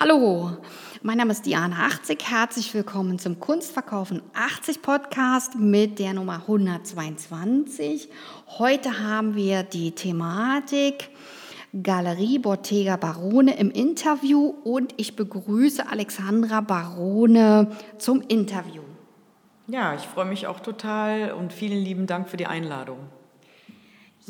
Hallo, 0.00 0.52
mein 1.02 1.18
Name 1.18 1.32
ist 1.32 1.44
Diana 1.44 1.86
80. 1.86 2.30
Herzlich 2.30 2.72
willkommen 2.72 3.18
zum 3.18 3.40
Kunstverkaufen 3.40 4.22
80 4.32 4.80
Podcast 4.80 5.56
mit 5.56 5.98
der 5.98 6.14
Nummer 6.14 6.34
122. 6.34 8.08
Heute 8.58 9.00
haben 9.00 9.34
wir 9.34 9.64
die 9.64 9.90
Thematik 9.90 11.10
Galerie 11.82 12.38
Bottega 12.38 12.94
Barone 12.94 13.58
im 13.58 13.72
Interview 13.72 14.54
und 14.62 14.94
ich 14.98 15.16
begrüße 15.16 15.90
Alexandra 15.90 16.60
Barone 16.60 17.72
zum 17.98 18.20
Interview. 18.20 18.82
Ja, 19.66 19.94
ich 19.94 20.02
freue 20.02 20.26
mich 20.26 20.46
auch 20.46 20.60
total 20.60 21.32
und 21.32 21.52
vielen 21.52 21.82
lieben 21.82 22.06
Dank 22.06 22.28
für 22.28 22.36
die 22.36 22.46
Einladung. 22.46 23.00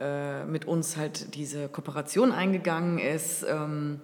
äh, 0.00 0.44
mit 0.44 0.64
uns 0.64 0.96
halt 0.96 1.34
diese 1.34 1.68
Kooperation 1.68 2.32
eingegangen 2.32 2.98
ist. 2.98 3.44
Ähm, 3.48 4.00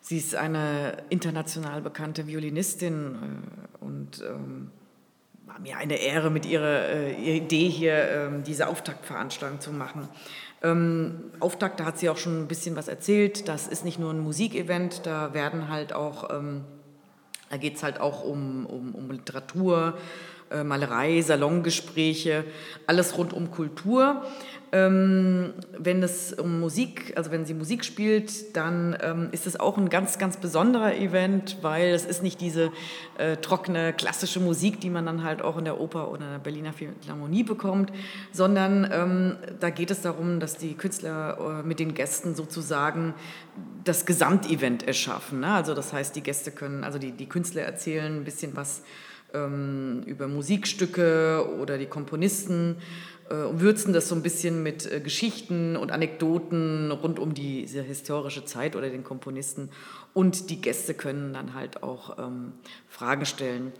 sie 0.00 0.18
ist 0.18 0.34
eine 0.34 1.04
international 1.10 1.80
bekannte 1.80 2.26
Violinistin 2.26 3.14
äh, 3.14 3.84
und 3.84 4.22
ähm, 4.28 4.70
war 5.46 5.60
mir 5.60 5.76
eine 5.76 5.96
Ehre, 5.96 6.30
mit 6.30 6.44
ihrer, 6.44 6.88
äh, 6.88 7.36
Idee 7.36 7.68
hier 7.68 8.10
ähm, 8.10 8.42
diese 8.42 8.66
Auftaktveranstaltung 8.66 9.60
zu 9.60 9.72
machen. 9.72 10.08
Ähm, 10.64 11.30
Auftakt, 11.40 11.78
da 11.78 11.84
hat 11.84 11.98
sie 11.98 12.08
auch 12.08 12.16
schon 12.16 12.40
ein 12.40 12.48
bisschen 12.48 12.74
was 12.74 12.88
erzählt. 12.88 13.48
Das 13.48 13.68
ist 13.68 13.84
nicht 13.84 13.98
nur 13.98 14.10
ein 14.10 14.20
Musikevent, 14.20 15.02
da 15.04 15.34
werden 15.34 15.68
halt 15.68 15.92
auch, 15.92 16.30
ähm, 16.30 16.64
da 17.50 17.58
geht 17.58 17.76
es 17.76 17.82
halt 17.82 18.00
auch 18.00 18.24
um, 18.24 18.64
um, 18.64 18.94
um 18.94 19.10
Literatur, 19.10 19.98
äh, 20.50 20.64
Malerei, 20.64 21.20
Salongespräche, 21.20 22.44
alles 22.86 23.18
rund 23.18 23.34
um 23.34 23.50
Kultur. 23.50 24.24
Ähm, 24.74 25.54
wenn 25.78 26.02
es 26.02 26.32
um 26.32 26.58
Musik, 26.58 27.12
also 27.14 27.30
wenn 27.30 27.46
sie 27.46 27.54
Musik 27.54 27.84
spielt, 27.84 28.56
dann 28.56 28.98
ähm, 29.00 29.28
ist 29.30 29.46
es 29.46 29.60
auch 29.60 29.78
ein 29.78 29.88
ganz, 29.88 30.18
ganz 30.18 30.36
besonderer 30.36 30.96
Event, 30.96 31.58
weil 31.62 31.94
es 31.94 32.04
ist 32.04 32.24
nicht 32.24 32.40
diese 32.40 32.72
äh, 33.16 33.36
trockene, 33.36 33.92
klassische 33.92 34.40
Musik, 34.40 34.80
die 34.80 34.90
man 34.90 35.06
dann 35.06 35.22
halt 35.22 35.42
auch 35.42 35.58
in 35.58 35.64
der 35.64 35.80
Oper 35.80 36.10
oder 36.10 36.24
in 36.24 36.32
der 36.32 36.38
Berliner 36.40 36.72
Philharmonie 36.72 37.44
bekommt, 37.44 37.92
sondern 38.32 38.90
ähm, 38.92 39.36
da 39.60 39.70
geht 39.70 39.92
es 39.92 40.02
darum, 40.02 40.40
dass 40.40 40.56
die 40.56 40.74
Künstler 40.74 41.60
äh, 41.60 41.62
mit 41.62 41.78
den 41.78 41.94
Gästen 41.94 42.34
sozusagen 42.34 43.14
das 43.84 44.06
Gesamtevent 44.06 44.88
erschaffen. 44.88 45.38
Ne? 45.38 45.52
Also 45.52 45.74
das 45.74 45.92
heißt, 45.92 46.16
die 46.16 46.22
Gäste 46.22 46.50
können, 46.50 46.82
also 46.82 46.98
die, 46.98 47.12
die 47.12 47.28
Künstler 47.28 47.62
erzählen 47.62 48.16
ein 48.16 48.24
bisschen 48.24 48.56
was 48.56 48.82
über 49.34 50.28
Musikstücke 50.28 51.44
oder 51.60 51.76
die 51.76 51.86
Komponisten 51.86 52.76
äh, 53.30 53.34
und 53.34 53.60
würzen 53.60 53.92
das 53.92 54.08
so 54.08 54.14
ein 54.14 54.22
bisschen 54.22 54.62
mit 54.62 54.90
äh, 54.90 55.00
Geschichten 55.00 55.76
und 55.76 55.92
Anekdoten 55.92 56.90
rund 56.90 57.18
um 57.18 57.34
diese 57.34 57.82
historische 57.82 58.44
Zeit 58.44 58.76
oder 58.76 58.90
den 58.90 59.04
Komponisten. 59.04 59.70
Und 60.12 60.50
die 60.50 60.60
Gäste 60.60 60.94
können 60.94 61.32
dann 61.32 61.54
halt 61.54 61.82
auch 61.82 62.18
ähm, 62.18 62.52
Fragen 62.88 63.26
stellen. 63.26 63.72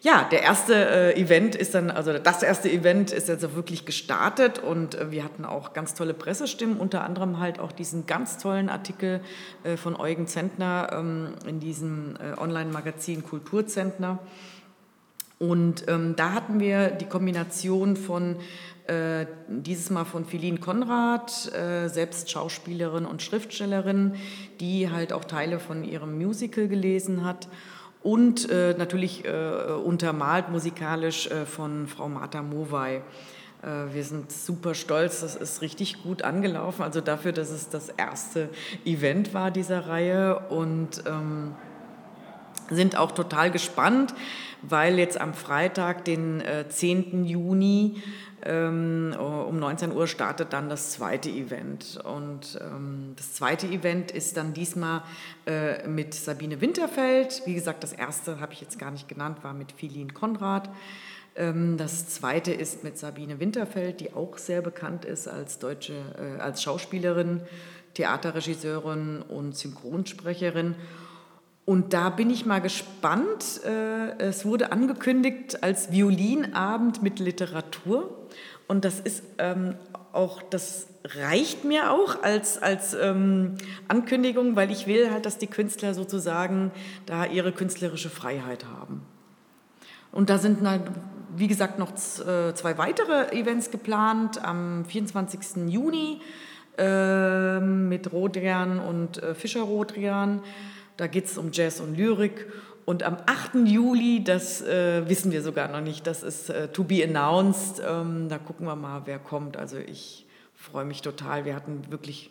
Ja, 0.00 0.26
der 0.30 0.42
erste 0.42 0.74
äh, 0.74 1.20
Event 1.20 1.54
ist 1.54 1.74
dann, 1.74 1.90
also 1.90 2.16
das 2.18 2.42
erste 2.42 2.70
Event 2.70 3.12
ist 3.12 3.28
jetzt 3.28 3.44
auch 3.44 3.54
wirklich 3.54 3.84
gestartet 3.84 4.58
und 4.58 4.94
äh, 4.94 5.10
wir 5.10 5.22
hatten 5.22 5.44
auch 5.44 5.74
ganz 5.74 5.94
tolle 5.94 6.14
Pressestimmen, 6.14 6.78
unter 6.78 7.04
anderem 7.04 7.38
halt 7.40 7.60
auch 7.60 7.72
diesen 7.72 8.06
ganz 8.06 8.38
tollen 8.38 8.70
Artikel 8.70 9.20
äh, 9.64 9.76
von 9.76 9.94
Eugen 9.96 10.26
Zentner 10.26 10.88
ähm, 10.92 11.34
in 11.46 11.60
diesem 11.60 12.16
äh, 12.16 12.40
Online-Magazin 12.40 13.22
Kulturzentner. 13.22 14.18
Und 15.42 15.88
ähm, 15.88 16.14
da 16.14 16.34
hatten 16.34 16.60
wir 16.60 16.90
die 16.90 17.06
Kombination 17.06 17.96
von 17.96 18.36
äh, 18.86 19.26
dieses 19.48 19.90
Mal 19.90 20.04
von 20.04 20.24
Philine 20.24 20.58
Konrad, 20.58 21.52
äh, 21.52 21.88
selbst 21.88 22.30
Schauspielerin 22.30 23.04
und 23.04 23.22
Schriftstellerin, 23.22 24.14
die 24.60 24.88
halt 24.88 25.12
auch 25.12 25.24
Teile 25.24 25.58
von 25.58 25.82
ihrem 25.82 26.16
Musical 26.16 26.68
gelesen 26.68 27.24
hat. 27.24 27.48
Und 28.04 28.48
äh, 28.50 28.76
natürlich 28.78 29.24
äh, 29.24 29.72
untermalt 29.84 30.48
musikalisch 30.48 31.26
äh, 31.26 31.44
von 31.44 31.88
Frau 31.88 32.08
Martha 32.08 32.40
Mowai. 32.40 33.02
Äh, 33.62 33.92
wir 33.92 34.04
sind 34.04 34.30
super 34.30 34.74
stolz, 34.76 35.22
das 35.22 35.34
ist 35.34 35.60
richtig 35.60 36.04
gut 36.04 36.22
angelaufen, 36.22 36.82
also 36.82 37.00
dafür, 37.00 37.32
dass 37.32 37.50
es 37.50 37.68
das 37.68 37.88
erste 37.88 38.48
Event 38.84 39.34
war 39.34 39.50
dieser 39.50 39.88
Reihe. 39.88 40.38
Und 40.50 41.02
ähm, 41.04 41.56
sind 42.74 42.96
auch 42.96 43.12
total 43.12 43.50
gespannt, 43.50 44.14
weil 44.62 44.98
jetzt 44.98 45.20
am 45.20 45.34
Freitag, 45.34 46.04
den 46.04 46.42
10. 46.68 47.24
Juni, 47.24 48.02
ähm, 48.44 49.14
um 49.18 49.58
19 49.58 49.92
Uhr 49.92 50.06
startet 50.08 50.52
dann 50.52 50.68
das 50.68 50.90
zweite 50.90 51.30
Event. 51.30 52.00
Und 52.04 52.58
ähm, 52.60 53.12
das 53.16 53.34
zweite 53.34 53.66
Event 53.66 54.10
ist 54.10 54.36
dann 54.36 54.52
diesmal 54.52 55.02
äh, 55.46 55.86
mit 55.86 56.14
Sabine 56.14 56.60
Winterfeld. 56.60 57.42
Wie 57.44 57.54
gesagt, 57.54 57.84
das 57.84 57.92
erste 57.92 58.40
habe 58.40 58.52
ich 58.52 58.60
jetzt 58.60 58.78
gar 58.78 58.90
nicht 58.90 59.08
genannt, 59.08 59.38
war 59.42 59.54
mit 59.54 59.72
Philin 59.72 60.12
Konrad. 60.12 60.68
Ähm, 61.36 61.76
das 61.76 62.08
zweite 62.08 62.52
ist 62.52 62.82
mit 62.82 62.98
Sabine 62.98 63.38
Winterfeld, 63.38 64.00
die 64.00 64.12
auch 64.12 64.38
sehr 64.38 64.60
bekannt 64.60 65.04
ist 65.04 65.28
als 65.28 65.58
deutsche, 65.58 65.94
äh, 66.18 66.40
als 66.40 66.62
Schauspielerin, 66.62 67.42
Theaterregisseurin 67.94 69.22
und 69.22 69.56
Synchronsprecherin. 69.56 70.74
Und 71.64 71.92
da 71.92 72.10
bin 72.10 72.30
ich 72.30 72.44
mal 72.44 72.60
gespannt. 72.60 73.60
Äh, 73.64 74.18
es 74.18 74.44
wurde 74.44 74.72
angekündigt 74.72 75.62
als 75.62 75.92
Violinabend 75.92 77.02
mit 77.02 77.18
Literatur. 77.20 78.10
Und 78.66 78.84
das 78.84 79.00
ist 79.00 79.22
ähm, 79.38 79.76
auch, 80.12 80.42
das 80.42 80.86
reicht 81.04 81.64
mir 81.64 81.90
auch 81.90 82.22
als, 82.22 82.60
als 82.60 82.94
ähm, 82.94 83.56
Ankündigung, 83.88 84.56
weil 84.56 84.70
ich 84.70 84.86
will 84.86 85.10
halt, 85.10 85.26
dass 85.26 85.38
die 85.38 85.46
Künstler 85.46 85.94
sozusagen 85.94 86.70
da 87.06 87.26
ihre 87.26 87.52
künstlerische 87.52 88.10
Freiheit 88.10 88.66
haben. 88.66 89.02
Und 90.12 90.30
da 90.30 90.38
sind, 90.38 90.58
wie 91.36 91.48
gesagt, 91.48 91.78
noch 91.78 91.92
äh, 91.92 92.54
zwei 92.54 92.76
weitere 92.76 93.32
Events 93.32 93.70
geplant 93.70 94.44
am 94.44 94.84
24. 94.84 95.68
Juni 95.68 96.20
äh, 96.76 97.60
mit 97.60 98.12
Rodrian 98.12 98.78
und 98.78 99.22
äh, 99.22 99.34
Fischer 99.34 99.62
Rodrian. 99.62 100.42
Da 101.02 101.08
geht 101.08 101.24
es 101.24 101.36
um 101.36 101.50
Jazz 101.50 101.80
und 101.80 101.96
Lyrik. 101.96 102.46
Und 102.84 103.02
am 103.02 103.16
8. 103.26 103.66
Juli, 103.66 104.22
das 104.22 104.62
äh, 104.62 105.02
wissen 105.08 105.32
wir 105.32 105.42
sogar 105.42 105.66
noch 105.66 105.80
nicht, 105.80 106.06
das 106.06 106.22
ist 106.22 106.48
äh, 106.48 106.68
to 106.68 106.84
be 106.84 107.02
announced. 107.02 107.82
Ähm, 107.84 108.28
da 108.28 108.38
gucken 108.38 108.66
wir 108.66 108.76
mal, 108.76 109.02
wer 109.06 109.18
kommt. 109.18 109.56
Also 109.56 109.78
ich 109.78 110.26
freue 110.54 110.84
mich 110.84 111.02
total. 111.02 111.44
Wir 111.44 111.56
hatten 111.56 111.90
wirklich 111.90 112.30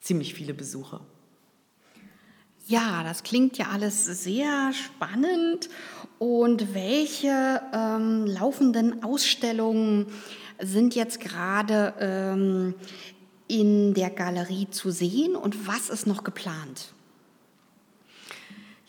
ziemlich 0.00 0.32
viele 0.32 0.54
Besucher. 0.54 1.02
Ja, 2.66 3.04
das 3.04 3.24
klingt 3.24 3.58
ja 3.58 3.66
alles 3.70 4.06
sehr 4.06 4.72
spannend. 4.72 5.68
Und 6.18 6.72
welche 6.72 7.60
ähm, 7.74 8.24
laufenden 8.24 9.04
Ausstellungen 9.04 10.06
sind 10.62 10.94
jetzt 10.94 11.20
gerade 11.20 11.92
ähm, 12.00 12.74
in 13.48 13.92
der 13.92 14.08
Galerie 14.08 14.70
zu 14.70 14.90
sehen 14.90 15.36
und 15.36 15.68
was 15.68 15.90
ist 15.90 16.06
noch 16.06 16.24
geplant? 16.24 16.94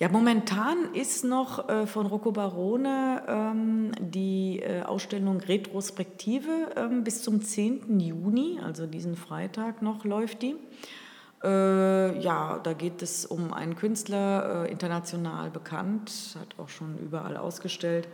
Ja, 0.03 0.09
momentan 0.09 0.93
ist 0.93 1.23
noch 1.23 1.69
äh, 1.69 1.87
von 1.87 2.05
Rocco 2.07 2.33
Barone 2.33 3.23
ähm, 3.25 3.91
die 4.01 4.59
äh, 4.59 4.81
Ausstellung 4.81 5.39
Retrospektive 5.39 6.73
ähm, 6.75 7.05
bis 7.05 7.23
zum 7.23 7.41
10. 7.41 8.01
Juni, 8.01 8.59
also 8.61 8.85
diesen 8.85 9.15
Freitag 9.15 9.81
noch 9.81 10.03
läuft 10.03 10.41
die. 10.41 10.57
Äh, 11.41 12.19
ja, 12.19 12.59
da 12.61 12.73
geht 12.73 13.01
es 13.01 13.25
um 13.25 13.53
einen 13.53 13.77
Künstler, 13.77 14.65
äh, 14.65 14.71
international 14.73 15.49
bekannt, 15.49 16.35
hat 16.37 16.59
auch 16.59 16.67
schon 16.67 16.97
überall 16.97 17.37
ausgestellt. 17.37 18.09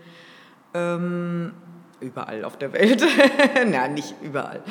Ähm, 0.76 1.54
überall 2.02 2.44
auf 2.44 2.58
der 2.58 2.74
Welt. 2.74 3.04
Nein, 3.68 3.94
nicht 3.94 4.16
überall. 4.22 4.64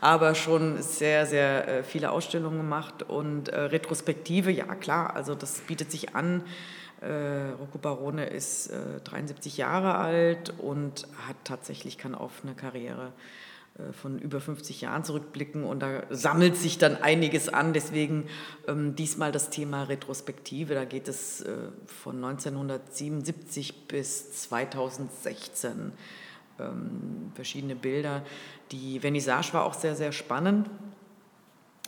Aber 0.00 0.34
schon 0.34 0.82
sehr, 0.82 1.26
sehr 1.26 1.68
äh, 1.68 1.82
viele 1.82 2.10
Ausstellungen 2.10 2.58
gemacht 2.58 3.02
und 3.02 3.48
äh, 3.48 3.60
Retrospektive, 3.60 4.50
ja 4.50 4.74
klar, 4.74 5.14
also 5.16 5.34
das 5.34 5.60
bietet 5.60 5.90
sich 5.90 6.14
an. 6.14 6.42
Äh, 7.00 7.52
Rocco 7.58 7.78
Barone 7.78 8.26
ist 8.26 8.68
äh, 8.68 9.00
73 9.04 9.56
Jahre 9.56 9.96
alt 9.96 10.54
und 10.58 11.06
hat 11.26 11.36
tatsächlich, 11.44 11.98
kann 11.98 12.14
auf 12.14 12.32
eine 12.42 12.54
Karriere 12.54 13.12
von 13.90 14.20
über 14.20 14.40
50 14.40 14.82
Jahren 14.82 15.02
zurückblicken 15.02 15.64
und 15.64 15.80
da 15.80 16.04
sammelt 16.08 16.56
sich 16.56 16.78
dann 16.78 16.96
einiges 17.02 17.48
an. 17.48 17.72
Deswegen 17.72 18.28
ähm, 18.68 18.94
diesmal 18.94 19.32
das 19.32 19.50
Thema 19.50 19.82
Retrospektive. 19.82 20.74
Da 20.74 20.84
geht 20.84 21.08
es 21.08 21.40
äh, 21.40 21.56
von 21.86 22.22
1977 22.24 23.88
bis 23.88 24.42
2016. 24.42 25.92
Ähm, 26.58 27.32
verschiedene 27.34 27.74
Bilder. 27.74 28.22
Die 28.70 29.00
Vernissage 29.00 29.52
war 29.52 29.64
auch 29.64 29.74
sehr, 29.74 29.96
sehr 29.96 30.12
spannend. 30.12 30.68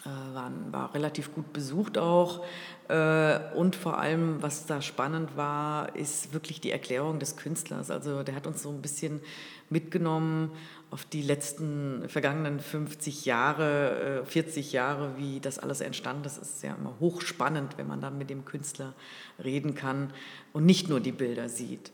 Äh, 0.06 0.72
war, 0.72 0.94
relativ 0.94 1.34
gut 1.34 1.52
besucht 1.52 1.98
auch. 1.98 2.44
Äh, 2.88 3.38
und 3.56 3.74
vor 3.74 3.98
allem, 3.98 4.40
was 4.40 4.66
da 4.66 4.80
spannend 4.80 5.36
war, 5.36 5.96
ist 5.96 6.32
wirklich 6.32 6.60
die 6.60 6.70
Erklärung 6.70 7.18
des 7.18 7.36
Künstlers. 7.36 7.90
Also 7.90 8.22
der 8.22 8.36
hat 8.36 8.46
uns 8.46 8.62
so 8.62 8.70
ein 8.70 8.82
bisschen 8.82 9.20
mitgenommen 9.68 10.52
auf 10.90 11.04
die 11.04 11.22
letzten 11.22 12.08
vergangenen 12.08 12.60
50 12.60 13.24
Jahre, 13.24 14.22
40 14.26 14.72
äh, 14.72 14.76
Jahre, 14.76 15.16
wie 15.16 15.40
das 15.40 15.58
alles 15.58 15.80
entstand. 15.80 16.24
Das 16.24 16.38
ist 16.38 16.62
ja 16.62 16.74
immer 16.74 16.94
hochspannend, 17.00 17.76
wenn 17.76 17.88
man 17.88 18.00
dann 18.00 18.16
mit 18.16 18.30
dem 18.30 18.44
Künstler 18.44 18.94
reden 19.42 19.74
kann 19.74 20.12
und 20.52 20.64
nicht 20.64 20.88
nur 20.88 21.00
die 21.00 21.12
Bilder 21.12 21.48
sieht. 21.48 21.90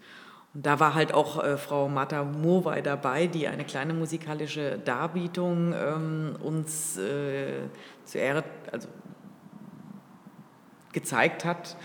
Und 0.54 0.66
da 0.66 0.80
war 0.80 0.94
halt 0.94 1.14
auch 1.14 1.42
äh, 1.42 1.56
Frau 1.56 1.88
Martha 1.88 2.24
Murwey 2.24 2.82
dabei, 2.82 3.26
die 3.26 3.48
eine 3.48 3.64
kleine 3.64 3.94
musikalische 3.94 4.78
Darbietung 4.78 5.72
ähm, 5.72 6.36
uns 6.42 6.98
äh, 6.98 7.68
zur 8.04 8.20
Ehre 8.20 8.44
also, 8.70 8.88
gezeigt 10.92 11.46
hat, 11.46 11.76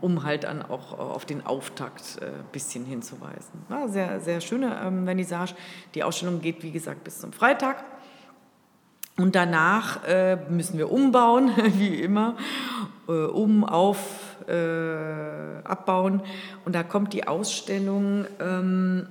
um 0.00 0.22
halt 0.22 0.44
dann 0.44 0.62
auch 0.62 0.96
auf 0.98 1.24
den 1.24 1.44
Auftakt 1.44 2.18
ein 2.20 2.28
äh, 2.28 2.32
bisschen 2.52 2.84
hinzuweisen. 2.84 3.64
War 3.68 3.88
sehr, 3.88 4.20
sehr 4.20 4.40
schöne 4.40 4.80
ähm, 4.84 5.04
Vernissage. 5.04 5.54
Die 5.94 6.04
Ausstellung 6.04 6.40
geht, 6.40 6.62
wie 6.62 6.70
gesagt, 6.70 7.02
bis 7.02 7.18
zum 7.18 7.32
Freitag. 7.32 7.84
Und 9.18 9.34
danach 9.34 10.04
äh, 10.04 10.36
müssen 10.48 10.78
wir 10.78 10.90
umbauen, 10.90 11.50
wie 11.74 12.00
immer, 12.00 12.36
äh, 13.08 13.12
um, 13.12 13.64
auf, 13.64 14.21
äh, 14.48 15.66
abbauen. 15.66 16.22
Und 16.64 16.74
da 16.74 16.82
kommt 16.82 17.12
die 17.12 17.26
Ausstellung 17.26 18.26
ähm, 18.40 19.08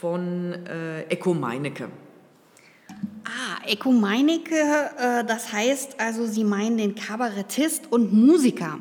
von 0.00 0.54
äh, 0.66 1.02
Eko 1.04 1.34
Meinecke. 1.34 1.88
Ah, 3.24 3.66
Eko 3.66 3.90
Meinecke, 3.90 4.54
äh, 4.54 5.24
das 5.24 5.52
heißt 5.52 5.98
also, 5.98 6.26
Sie 6.26 6.44
meinen 6.44 6.76
den 6.76 6.94
Kabarettist 6.94 7.90
und 7.90 8.12
Musiker. 8.12 8.78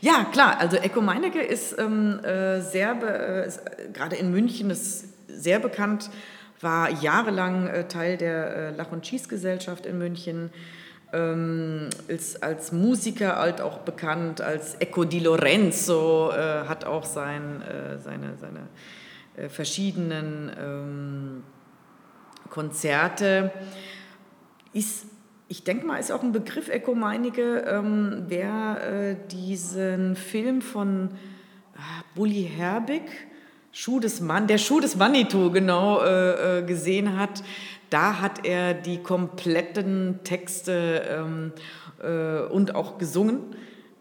Ja, 0.00 0.24
klar. 0.24 0.58
Also 0.58 0.76
Eko 0.76 1.00
Meinecke 1.00 1.40
ist 1.40 1.78
ähm, 1.78 2.20
äh, 2.20 2.60
sehr, 2.62 2.96
äh, 3.02 3.46
ist, 3.46 3.60
gerade 3.92 4.16
in 4.16 4.30
München 4.30 4.70
ist 4.70 5.04
sehr 5.28 5.58
bekannt, 5.58 6.10
war 6.60 6.90
jahrelang 6.90 7.66
äh, 7.66 7.88
Teil 7.88 8.16
der 8.16 8.56
äh, 8.56 8.76
Lach- 8.76 8.92
und 8.92 9.06
Schießgesellschaft 9.06 9.86
in 9.86 9.98
München 9.98 10.50
ähm, 11.12 11.88
ist 12.08 12.42
als 12.42 12.72
Musiker 12.72 13.36
halt 13.36 13.60
auch 13.60 13.78
bekannt, 13.78 14.40
als 14.40 14.74
Eco 14.76 15.04
di 15.04 15.18
Lorenzo, 15.20 16.30
äh, 16.30 16.66
hat 16.68 16.84
auch 16.84 17.04
sein, 17.04 17.62
äh, 17.62 17.98
seine, 17.98 18.36
seine 18.36 18.68
äh, 19.36 19.48
verschiedenen 19.48 20.50
ähm, 20.58 21.44
Konzerte. 22.48 23.52
Ist, 24.72 25.06
ich 25.48 25.64
denke 25.64 25.86
mal, 25.86 25.98
ist 25.98 26.12
auch 26.12 26.22
ein 26.22 26.32
Begriff 26.32 26.68
Eco 26.68 26.94
Meinige, 26.94 27.60
ähm, 27.60 28.24
wer 28.28 28.80
äh, 28.82 29.16
diesen 29.30 30.16
Film 30.16 30.62
von 30.62 31.10
ah, 31.76 32.04
Bully 32.14 32.48
Herbig, 32.56 33.02
Schuh 33.72 34.00
des 34.00 34.20
Mann, 34.20 34.46
der 34.46 34.58
Schuh 34.58 34.80
des 34.80 34.96
Manitou 34.96 35.50
genau 35.50 36.00
äh, 36.02 36.58
äh, 36.58 36.62
gesehen 36.62 37.18
hat, 37.18 37.42
da 37.88 38.20
hat 38.20 38.44
er 38.44 38.74
die 38.74 38.98
kompletten 38.98 40.20
Texte 40.24 41.02
ähm, 41.08 41.52
äh, 42.02 42.46
und 42.50 42.74
auch 42.74 42.98
gesungen 42.98 43.40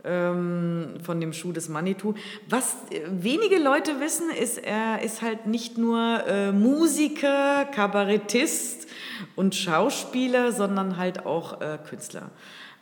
ähm, 0.04 0.96
von 1.04 1.20
dem 1.20 1.34
Schuh 1.34 1.52
des 1.52 1.70
Manitou. 1.70 2.14
Was 2.48 2.78
äh, 2.92 3.02
wenige 3.10 3.58
Leute 3.58 4.00
wissen, 4.00 4.30
ist, 4.32 4.58
er 4.58 5.02
ist 5.04 5.22
halt 5.22 5.46
nicht 5.46 5.78
nur 5.78 6.26
äh, 6.28 6.52
Musiker, 6.52 7.66
Kabarettist 7.66 8.88
und 9.36 9.56
Schauspieler, 9.56 10.52
sondern 10.52 10.98
halt 10.98 11.26
auch 11.26 11.62
äh, 11.62 11.78
Künstler. 11.88 12.32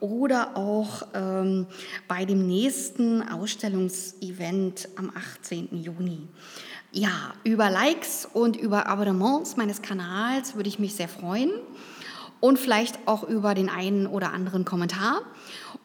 oder 0.00 0.56
auch 0.56 1.06
ähm, 1.14 1.66
bei 2.08 2.24
dem 2.24 2.46
nächsten 2.46 3.22
Ausstellungsevent 3.22 4.88
am 4.96 5.12
18. 5.14 5.68
Juni. 5.82 6.26
Ja, 6.92 7.34
über 7.44 7.70
Likes 7.70 8.26
und 8.32 8.56
über 8.56 8.88
Abonnements 8.88 9.56
meines 9.56 9.80
Kanals 9.80 10.56
würde 10.56 10.68
ich 10.68 10.80
mich 10.80 10.94
sehr 10.94 11.08
freuen 11.08 11.52
und 12.40 12.58
vielleicht 12.58 13.06
auch 13.06 13.22
über 13.22 13.54
den 13.54 13.68
einen 13.68 14.06
oder 14.06 14.32
anderen 14.32 14.64
Kommentar. 14.64 15.22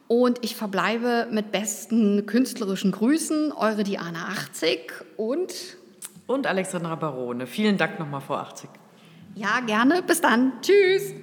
Und 0.07 0.39
ich 0.43 0.55
verbleibe 0.55 1.27
mit 1.31 1.51
besten 1.51 2.25
künstlerischen 2.25 2.91
Grüßen, 2.91 3.51
eure 3.51 3.83
Diana 3.83 4.27
80 4.27 4.91
und 5.17 5.77
und 6.27 6.47
Alexandra 6.47 6.95
Barone. 6.95 7.45
Vielen 7.47 7.77
Dank 7.77 7.99
nochmal 7.99 8.21
vor 8.21 8.39
80. 8.39 8.69
Ja, 9.35 9.59
gerne. 9.65 10.01
Bis 10.01 10.21
dann. 10.21 10.53
Tschüss. 10.61 11.13